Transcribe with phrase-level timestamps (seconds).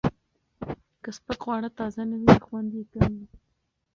[1.03, 3.25] که سپک خواړه تازه نه وي، خوند یې کم وي.